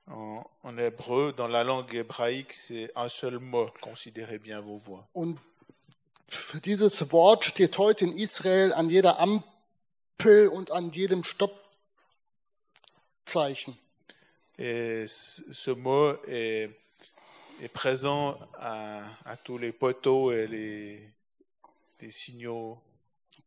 [0.07, 5.07] En, en hébreu, dans la langue hébraïque, c'est un seul mot, considérez bien vos voix.
[5.13, 5.37] Und
[6.63, 13.77] dieses Wort steht heute in Israel an jeder Ampel und an jedem Stoppzeichen.
[14.57, 16.69] Et ce mot est,
[17.61, 21.11] est présent à, à tous les poteaux et les,
[22.01, 22.81] les signaux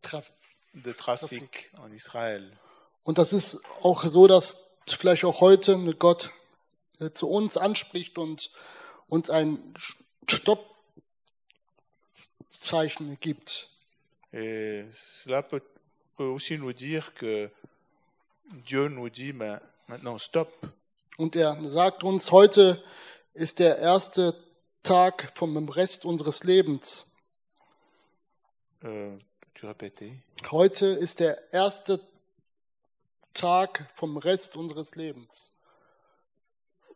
[0.02, 0.32] Traf-
[0.74, 2.50] de trafic en Israël.
[3.04, 6.30] Und das ist auch so, dass vielleicht auch heute Gott
[6.98, 8.50] äh, zu uns anspricht und
[9.08, 9.74] uns ein
[13.20, 13.68] Gibt.
[14.32, 15.62] Et cela peut,
[16.16, 17.50] peut aussi nous dire que
[18.66, 20.48] Dieu nous dit maintenant stop.
[21.18, 22.82] Und er sagt uns, heute
[23.34, 24.34] ist der erste
[24.82, 27.14] Tag vom Rest unseres Lebens.
[28.84, 29.16] Euh,
[29.54, 29.66] tu
[30.50, 32.00] Heute ist der erste
[33.34, 35.58] Tag vom Rest unseres Lebens.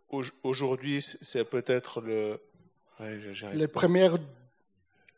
[0.09, 2.41] Au- Aujourd'hui, c'est peut-être le,
[2.99, 3.19] ouais,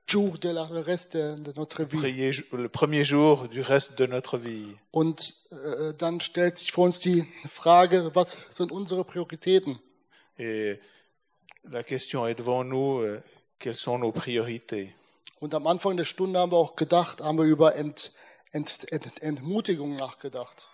[0.08, 2.42] jour de la reste de, notre vie.
[2.52, 4.74] Le premier jour du reste de notre vie.
[4.90, 9.78] Und äh, dann stellt sich vor uns die Frage, was sind unsere Prioritäten?
[10.38, 10.80] Et
[11.70, 13.20] la question est devant nous, euh,
[13.58, 14.94] quelles sont nos priorités
[15.40, 18.12] Und am Anfang der Stunde haben wir auch gedacht, haben wir über Ent,
[18.52, 20.68] Ent, Ent, Entmutigung nachgedacht.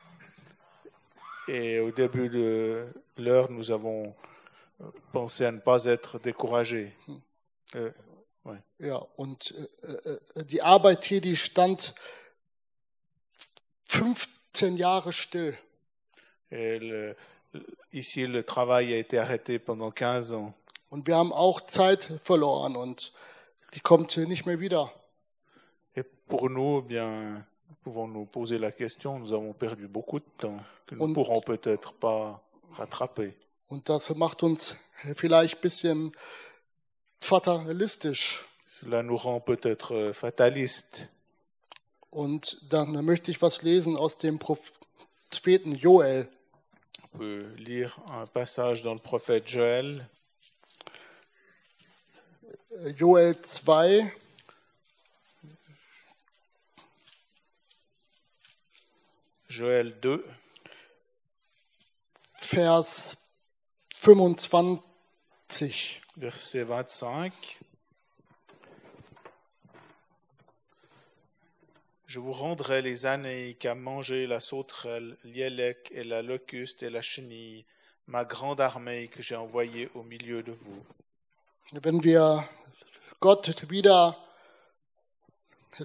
[1.49, 2.87] Et au début de
[3.19, 4.15] l'heure, nous avons
[5.13, 6.93] pensé à ne pas être découragés.
[7.75, 7.91] Euh,
[8.79, 11.95] Ja, und äh, äh, die Arbeit hier, die stand
[13.89, 15.57] 15 Jahre still.
[16.51, 17.17] et le-
[17.93, 20.53] ici, le travail a été arrêté pendant 15 ans.
[20.91, 23.13] Und wir haben auch Zeit verloren und
[23.75, 24.93] die kommt nicht mehr wieder.
[25.97, 27.47] Et pour nous, eh bien,
[27.83, 31.41] pouvons nous poser la question, nous avons perdu beaucoup de temps que nous ne pourrons
[31.41, 32.41] peut-être pas
[32.77, 33.33] rattraper.
[33.69, 34.77] Und das macht uns
[35.15, 36.13] vielleicht ein bisschen
[37.25, 38.45] fatalistisch.
[38.67, 41.07] Cela nous rend peut-être euh, fatalistes.
[42.11, 46.29] Und dann möchte ich was lesen aus dem Propheten Joel.
[47.13, 50.09] On peut lire un passage dans le prophète Joël,
[52.97, 54.03] Joel 2,
[59.49, 60.25] Joël 2,
[62.41, 62.83] Vers
[63.93, 64.81] 25.
[66.17, 67.61] verset 25.
[72.07, 77.03] Je vous rendrai les années à manger la sauterelle, l'hiélec et la locuste et la
[77.03, 77.65] chenille,
[78.07, 80.85] ma grande armée que j'ai envoyée au milieu de vous.
[81.73, 82.49] Wenn wir
[83.21, 84.17] Gott wieder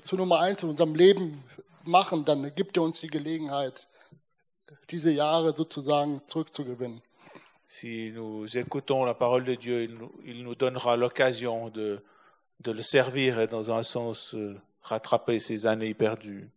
[0.04, 1.44] zu Nummer eins in unserem Leben
[1.84, 3.88] machen, dann gibt er uns die Gelegenheit,
[4.90, 7.02] diese Jahre sozusagen zurückzugewinnen.
[7.72, 9.84] Si nous écoutons la parole de Dieu,
[10.26, 12.04] il nous, donnera l'occasion de,
[12.66, 16.50] le servir et dans un sens euh, rattraper ces années perdues.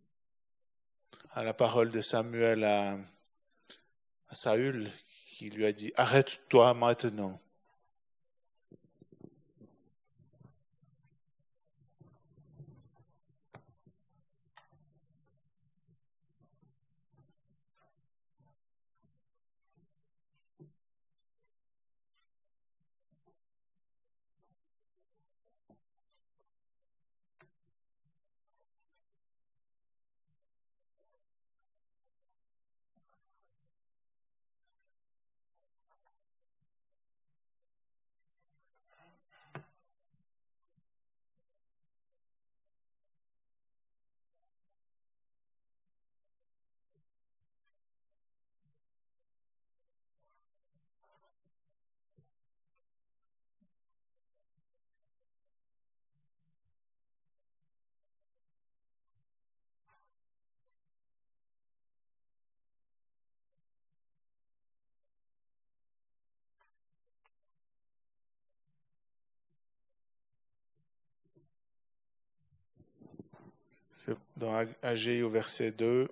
[1.33, 2.96] À la parole de Samuel à
[4.31, 4.90] Saül,
[5.27, 7.38] qui lui a dit, arrête-toi maintenant.
[73.92, 73.92] C'est
[74.37, 76.09] Dans Agé au verset 2,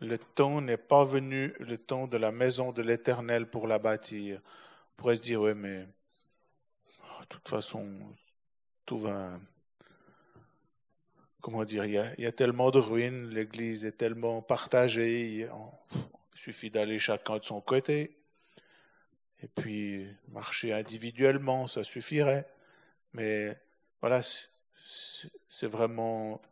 [0.00, 4.40] le temps n'est pas venu, le temps de la maison de l'Éternel pour la bâtir.
[4.92, 5.86] On pourrait se dire, oui, mais
[7.30, 7.88] toute façon,
[8.84, 9.40] tout va.
[11.40, 15.22] Comment dire Il y a, tellement de ruines, l'Église est tellement partagée.
[15.22, 15.50] Il
[16.34, 18.18] suffit d'aller chacun de son côté.
[19.42, 22.46] Et puis marcher individuellement, ça suffirait.
[23.14, 23.56] Mais
[24.02, 24.20] voilà,
[25.48, 26.42] c'est vraiment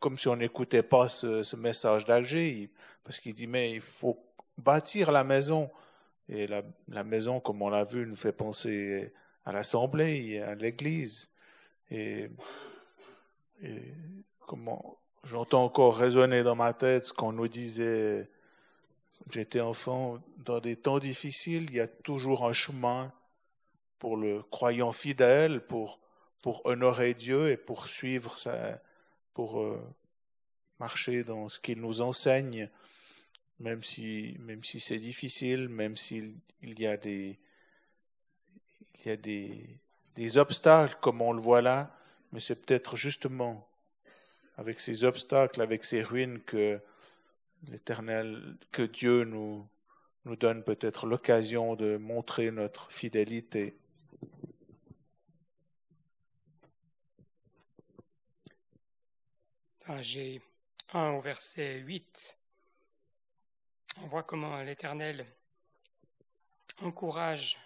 [0.00, 2.70] comme si on n'écoutait pas ce, message d'Alger,
[3.04, 4.18] parce qu'il dit mais il faut
[4.58, 5.70] bâtir la maison.
[6.28, 9.12] Et la, maison, comme on l'a vu, nous fait penser
[9.44, 11.30] à l'Assemblée, à l'Église.
[11.90, 12.30] Et,
[14.40, 18.28] comment j'entends encore résonner dans ma tête ce qu'on nous disait
[19.30, 23.12] j'étais enfant, dans des temps difficiles, il y a toujours un chemin
[23.98, 25.98] pour le croyant fidèle, pour,
[26.42, 28.80] pour honorer Dieu et pour suivre sa,
[29.36, 29.78] pour euh,
[30.80, 32.70] marcher dans ce qu'il nous enseigne,
[33.60, 37.38] même si, même si c'est difficile, même s'il il y a des,
[38.94, 39.78] il y a des,
[40.14, 41.94] des obstacles comme on le voit là,
[42.32, 43.68] mais c'est peut-être justement
[44.56, 46.80] avec ces obstacles, avec ces ruines que
[47.68, 49.68] l'Éternel, que Dieu nous,
[50.24, 53.76] nous donne peut-être l'occasion de montrer notre fidélité.
[59.86, 60.40] Dans G
[60.94, 62.36] 1 au verset 8,
[64.02, 65.24] on voit comment l'Éternel
[66.80, 67.56] encourage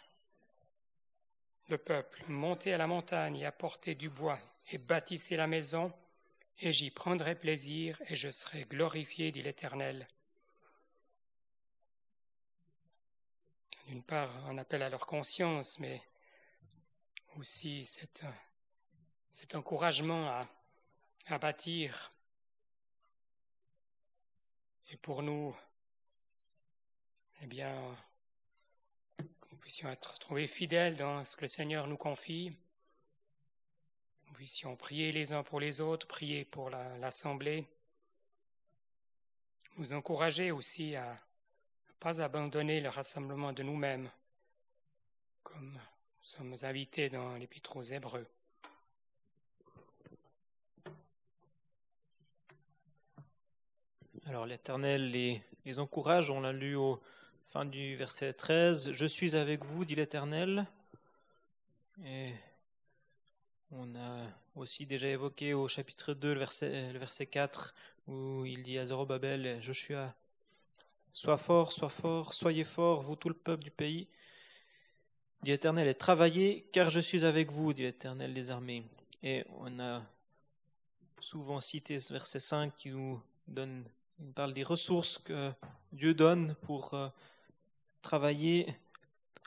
[1.68, 4.38] le peuple, montez à la montagne et apportez du bois
[4.70, 5.94] et bâtissez la maison
[6.58, 10.06] et j'y prendrai plaisir, et je serai glorifié, dit l'Éternel.
[13.86, 16.02] D'une part, un appel à leur conscience, mais
[17.36, 20.46] aussi cet encouragement à,
[21.32, 22.10] à bâtir.
[24.90, 25.56] Et pour nous,
[27.42, 27.96] eh bien,
[29.20, 32.56] nous puissions être trouvés fidèles dans ce que le Seigneur nous confie,
[34.40, 37.66] puissions prier les uns pour les autres, prier pour l'Assemblée,
[39.76, 44.10] nous encourager aussi à ne pas abandonner le rassemblement de nous-mêmes,
[45.42, 48.26] comme nous sommes invités dans l'Épître aux Hébreux.
[54.30, 57.00] Alors l'Éternel les, encourage, on l'a lu au
[57.48, 60.68] fin du verset 13, Je suis avec vous, dit l'Éternel.
[62.04, 62.32] Et
[63.72, 67.74] on a aussi déjà évoqué au chapitre 2, le verset, le verset 4,
[68.06, 70.14] où il dit à Zorobabel Joshua
[71.12, 74.06] Sois fort, sois fort, soyez fort, vous tout le peuple du pays.
[75.42, 78.84] Dit l'Éternel, et travaillez, car je suis avec vous, dit l'Éternel des armées.
[79.24, 80.04] Et on a
[81.18, 83.84] souvent cité ce verset 5 qui nous donne,
[84.20, 85.52] il parle des ressources que
[85.92, 87.08] Dieu donne pour euh,
[88.02, 88.74] travailler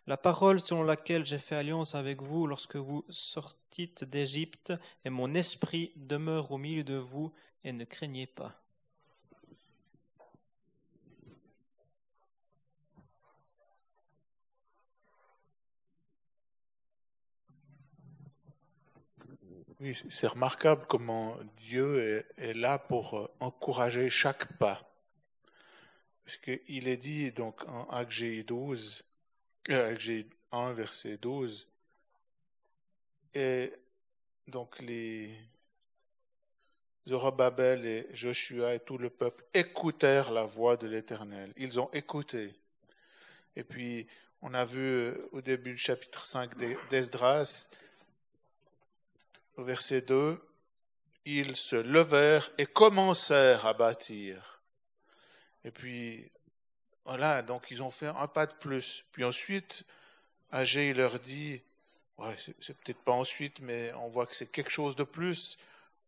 [0.07, 4.74] la parole selon laquelle j'ai fait alliance avec vous lorsque vous sortîtes d'Égypte,
[5.05, 7.32] et mon esprit demeure au milieu de vous,
[7.63, 8.62] et ne craignez pas.
[19.84, 24.81] Oui, c'est remarquable comment Dieu est, là pour euh, encourager chaque pas.
[26.23, 29.03] Parce qu'il est dit donc en Acte 12,
[29.71, 31.67] euh, j'ai 1, verset 12.
[33.34, 33.73] Et
[34.47, 35.36] donc les
[37.05, 41.51] Zorobabel et Joshua et tout le peuple écoutèrent la voix de l'Éternel.
[41.57, 42.55] Ils ont écouté.
[43.57, 44.07] Et puis,
[44.41, 46.51] on a vu euh, au début du chapitre 5
[46.89, 47.67] d'Esdras,
[49.58, 50.41] au verset 2,
[51.26, 54.62] ils se levèrent et commencèrent à bâtir.
[55.64, 56.30] Et puis,
[57.06, 59.06] voilà, donc ils ont fait un pas de plus.
[59.12, 59.86] Puis ensuite,
[60.51, 61.62] Agé leur dit,
[62.60, 65.58] c'est peut-être pas ensuite, mais on voit que c'est quelque chose de plus.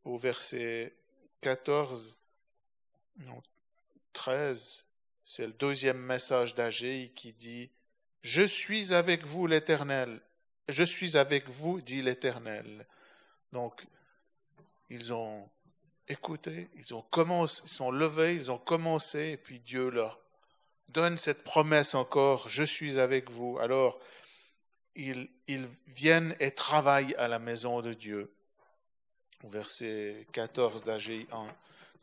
[0.04, 0.94] Au verset
[1.42, 2.16] 14,
[3.20, 3.42] non,
[4.14, 4.86] 13,
[5.26, 7.70] c'est le deuxième message d'Agé qui dit,
[8.22, 10.22] Je suis avec vous, l'Éternel.
[10.70, 12.86] Je suis avec vous, dit l'Éternel.
[13.56, 13.88] Donc,
[14.90, 15.50] ils ont
[16.10, 20.20] écouté, ils ont commencé, ils sont levés, ils ont commencé, et puis Dieu leur
[20.90, 23.58] donne cette promesse encore, je suis avec vous.
[23.62, 23.98] Alors,
[24.98, 25.30] ils,
[25.88, 28.30] viennent et travaillent à la maison de Dieu.
[29.42, 31.48] Au verset 14 d'Agé 1.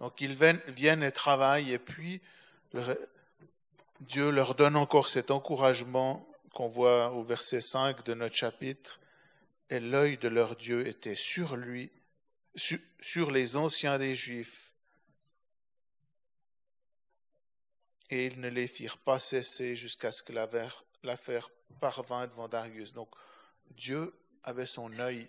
[0.01, 0.35] Donc, ils
[0.69, 2.23] viennent et travaillent, et puis
[4.01, 8.99] Dieu leur donne encore cet encouragement qu'on voit au verset 5 de notre chapitre.
[9.73, 11.91] Et l'œil de leur Dieu était sur lui,
[12.55, 14.75] sur, les anciens des Juifs
[18.11, 20.35] et ils ne les firent pas cesser jusqu'à ce que
[21.03, 21.51] l'affaire
[21.81, 22.93] parvint devant Darius.
[22.93, 23.09] Donc
[23.71, 24.13] Dieu
[24.43, 25.27] avait son œil,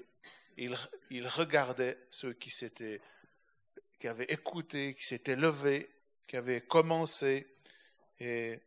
[0.58, 0.78] il,
[1.10, 3.00] il regardait ceux qui s'étaient,
[3.98, 5.90] qui avaient écouté, qui s'étaient levés,
[6.28, 7.48] qui avaient commencé,
[8.20, 8.60] et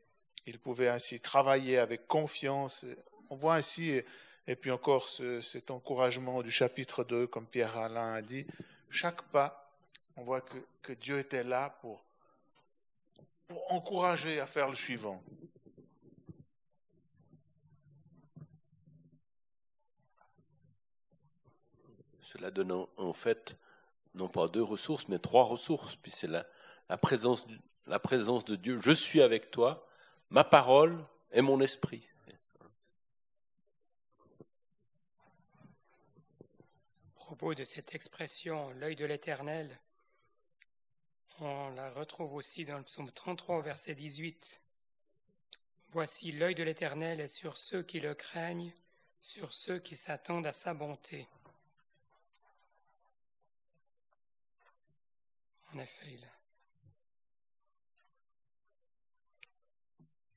[0.46, 2.86] il pouvait ainsi travailler avec confiance.
[3.28, 4.00] On voit ainsi,
[4.46, 8.46] et puis encore ce, cet encouragement du chapitre 2, comme Pierre Alain a dit,
[8.90, 9.70] chaque pas,
[10.16, 12.04] on voit que, Dieu était là pour,
[13.68, 15.22] encourager à faire le suivant.
[22.20, 23.56] Cela donne en, fait
[24.14, 25.94] non pas deux ressources, mais trois ressources.
[25.96, 27.46] Puis c'est la présence
[28.44, 28.78] de Dieu.
[28.80, 29.86] Je suis avec toi,
[30.30, 32.08] ma parole et mon esprit.
[37.15, 39.80] À propos de cette expression, l'œil de l'Éternel,
[41.40, 44.62] on la retrouve aussi dans le psaume 33, verset 18.
[45.90, 48.72] Voici l'œil de l'Éternel est sur ceux qui le craignent,
[49.20, 51.26] sur ceux qui s'attendent à sa bonté.
[55.74, 56.20] En effet,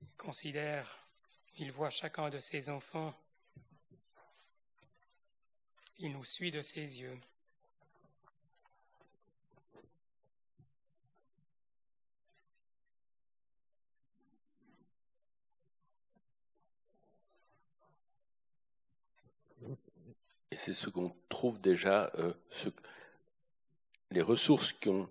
[0.01, 1.07] il, considère,
[1.57, 3.13] il voit chacun de ses enfants,
[5.99, 7.17] il nous suit de ses yeux.
[20.51, 22.33] Et c'est ce qu'on trouve déjà, euh,
[24.11, 25.09] les ressources qui, ont-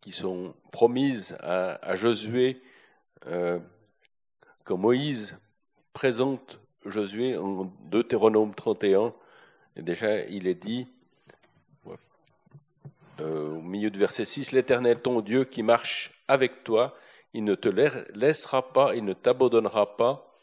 [0.00, 2.62] qui sont promises à, à Josué,
[3.26, 3.58] euh,
[4.64, 5.38] quand Moïse
[5.92, 9.14] présente Josué en Deutéronome 31,
[9.76, 10.86] et déjà il est dit,
[13.20, 16.96] euh, au milieu du verset 6, l'Éternel ton Dieu qui marche avec toi,
[17.32, 20.36] il ne te la- laissera pas, il ne t'abandonnera pas.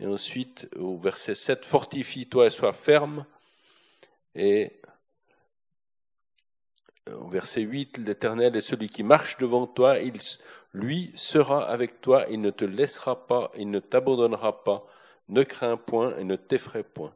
[0.00, 3.26] Et ensuite, au verset 7, fortifie-toi et sois ferme.
[4.34, 4.72] Et
[7.08, 10.14] euh, au verset 8, l'Éternel est celui qui marche devant toi, il,
[10.72, 14.86] lui sera avec toi, il ne te laissera pas, il ne t'abandonnera pas,
[15.28, 17.12] ne crains point et ne t'effraie point.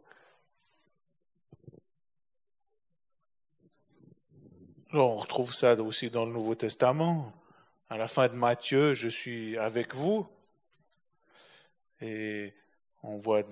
[5.00, 7.32] On retrouve ça aussi dans le Nouveau Testament.
[7.90, 10.26] À la fin de Matthieu, je suis avec vous.
[12.00, 12.52] Et
[13.02, 13.42] on voit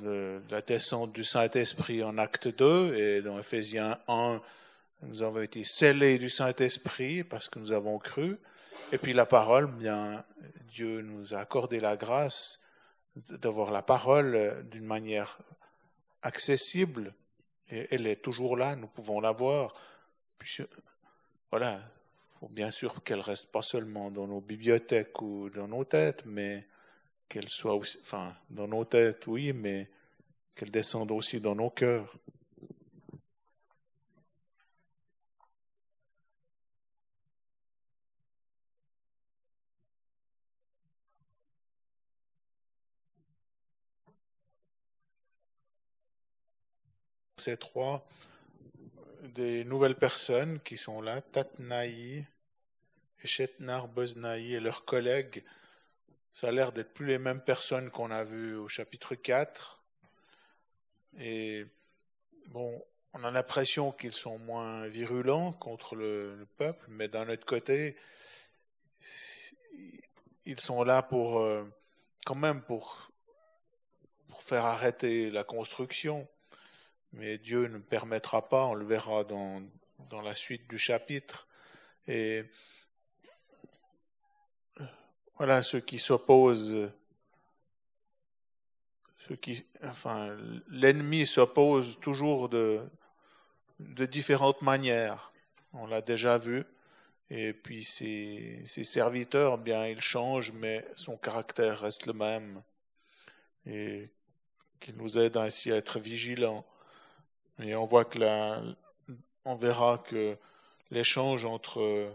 [0.51, 4.41] la descente du Saint-Esprit en acte 2 et dans Ephésiens 1,
[5.03, 8.39] nous avons été scellés du Saint-Esprit parce que nous avons cru.
[8.93, 10.25] Et puis la parole, bien,
[10.69, 12.61] Dieu nous a accordé la grâce
[13.17, 15.39] d'avoir la parole d'une manière
[16.23, 17.15] accessible.
[17.71, 19.75] Et elle est toujours là, nous pouvons la voir.
[21.53, 21.83] Voilà,
[22.35, 26.25] il faut bien sûr qu'elle reste pas seulement dans nos bibliothèques ou dans nos têtes,
[26.25, 26.67] mais
[27.29, 29.91] qu'elle soit aussi, enfin, dans nos têtes, oui, mais
[30.55, 32.17] qu'elle descende aussi dans nos cœurs.
[47.37, 48.07] Ces trois,
[49.23, 52.27] des nouvelles personnes qui sont là, Tatnaï,
[53.25, 55.45] Chetnar, Boznaï et leurs collègues,
[56.35, 59.81] ça a l'air d'être plus les mêmes personnes qu'on a vues au chapitre 4.
[61.19, 61.67] Et
[62.47, 67.45] bon, on a l'impression qu'ils sont moins virulents contre le, le, peuple, mais d'un autre
[67.45, 67.97] côté,
[70.47, 71.65] ils sont là pour euh,
[72.25, 73.11] quand même pour,
[74.29, 76.27] pour faire arrêter la construction.
[77.13, 79.63] Mais Dieu ne permettra pas, on le verra dans,
[80.11, 81.47] dans la suite du chapitre.
[82.07, 82.45] Et
[85.37, 86.91] voilà ceux qui s'opposent,
[89.29, 90.37] ceux qui, enfin,
[90.69, 92.81] l'ennemi s'oppose toujours de,
[93.79, 95.33] de différentes manières.
[95.73, 96.65] On l'a déjà vu.
[97.31, 102.63] Et puis ses, ses serviteurs, bien, ils changent, mais son caractère reste le même.
[103.67, 104.11] Et
[104.81, 106.67] qui nous aide ainsi à être vigilants.
[107.63, 108.61] Et on voit que là,
[109.45, 110.37] on verra que
[110.91, 112.13] l'échange entre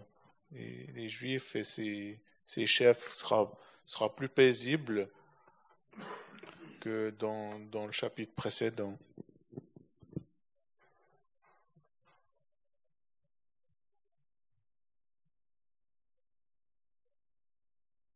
[0.51, 3.49] les, les Juifs et ses, ses chefs sera,
[3.85, 5.09] sera plus paisible
[6.81, 8.97] que dans, dans le chapitre précédent.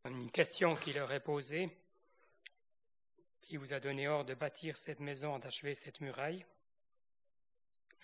[0.03, 1.69] Une question qui leur est posée.
[3.41, 6.45] Qui vous a donné ordre de bâtir cette maison, d'achever cette muraille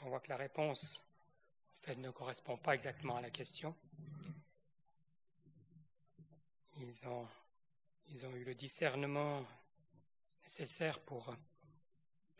[0.01, 1.03] On voit que la réponse,
[1.79, 3.75] en fait, ne correspond pas exactement à la question.
[6.79, 7.27] Ils ont,
[8.09, 9.43] ils ont eu le discernement
[10.43, 11.33] nécessaire pour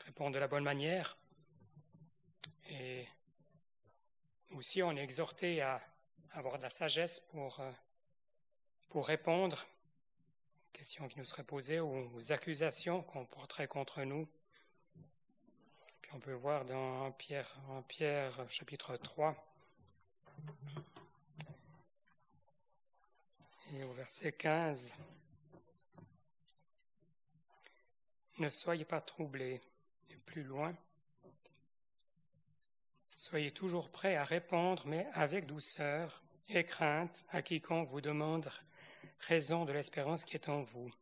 [0.05, 1.17] répondre de la bonne manière.
[2.69, 3.07] Et
[4.51, 5.81] aussi, on est exhorté à
[6.31, 7.59] avoir de la sagesse pour,
[8.89, 9.65] pour répondre
[10.69, 14.27] aux questions qui nous seraient posées ou aux accusations qu'on porterait contre nous.
[16.13, 19.35] On peut voir dans Pierre, en Pierre chapitre 3,
[23.73, 24.95] et au verset 15,
[28.39, 29.61] Ne soyez pas troublés,
[30.09, 30.73] et plus loin,
[33.17, 38.49] Soyez toujours prêts à répondre, mais avec douceur et crainte à quiconque vous demande
[39.21, 40.93] raison de l'espérance qui est en vous.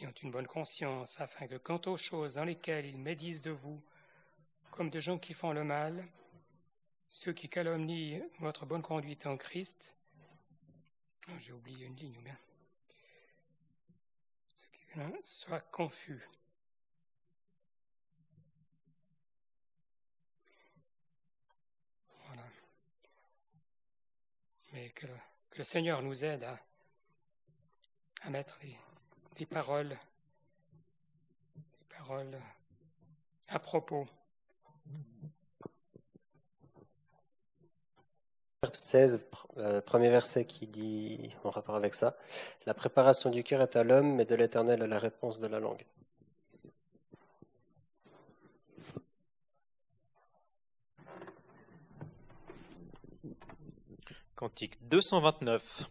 [0.00, 3.82] Ayant une bonne conscience, afin que quant aux choses dans lesquelles ils médisent de vous,
[4.70, 6.02] comme de gens qui font le mal,
[7.10, 9.98] ceux qui calomnient votre bonne conduite en Christ,
[11.28, 12.36] oh, j'ai oublié une ligne ou bien,
[14.54, 14.88] ceux qui
[15.22, 16.26] soient confus.
[24.72, 25.06] Mais que
[25.56, 26.44] le, Seigneur nous aide
[28.22, 28.58] à, mettre
[29.40, 29.96] des, paroles,
[31.56, 32.38] des paroles
[33.48, 34.06] à propos.
[38.62, 39.26] Verbe 16,
[39.56, 42.18] euh, premier verset qui dit, en rapport avec ça,
[42.66, 45.58] La préparation du cœur est à l'homme, mais de l'Éternel est la réponse de la
[45.58, 45.86] langue.
[54.36, 55.90] Cantique 229.